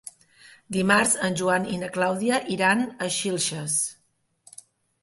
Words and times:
Dimarts 0.77 1.13
en 1.27 1.37
Joan 1.41 1.67
i 1.75 1.77
na 1.83 1.91
Clàudia 1.99 2.41
iran 2.57 2.85
a 3.09 3.13
Xilxes. 3.21 3.79